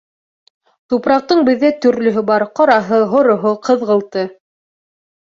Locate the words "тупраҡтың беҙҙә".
0.93-1.69